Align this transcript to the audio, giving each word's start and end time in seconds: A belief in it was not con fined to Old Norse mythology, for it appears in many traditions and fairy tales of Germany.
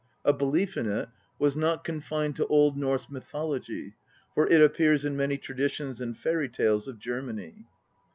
A 0.25 0.33
belief 0.33 0.77
in 0.77 0.87
it 0.87 1.09
was 1.37 1.55
not 1.55 1.83
con 1.83 1.99
fined 1.99 2.35
to 2.37 2.47
Old 2.47 2.75
Norse 2.75 3.07
mythology, 3.07 3.93
for 4.33 4.47
it 4.49 4.59
appears 4.59 5.05
in 5.05 5.15
many 5.15 5.37
traditions 5.37 6.01
and 6.01 6.17
fairy 6.17 6.49
tales 6.49 6.87
of 6.87 6.97
Germany. 6.97 7.67